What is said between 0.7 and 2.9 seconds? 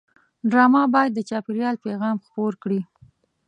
باید د چاپېریال پیغام خپور کړي